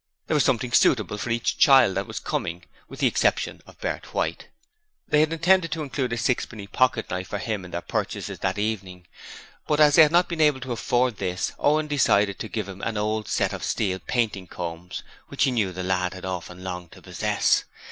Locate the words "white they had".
4.15-5.31